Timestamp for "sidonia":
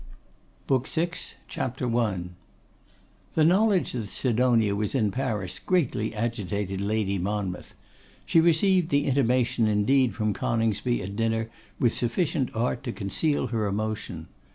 4.07-4.75